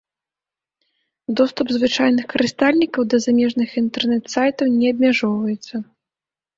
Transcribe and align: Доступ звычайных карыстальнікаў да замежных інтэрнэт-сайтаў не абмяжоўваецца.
Доступ 1.41 1.67
звычайных 1.75 2.25
карыстальнікаў 2.35 3.01
да 3.15 3.23
замежных 3.29 3.69
інтэрнэт-сайтаў 3.85 4.77
не 4.83 4.87
абмяжоўваецца. 4.99 5.75